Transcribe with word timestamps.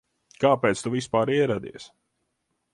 Kāpēc 0.43 0.81
tu 0.85 0.93
vispār 0.95 1.33
ieradies? 1.37 1.89